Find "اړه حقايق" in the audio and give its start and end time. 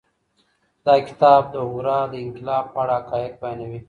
2.83-3.33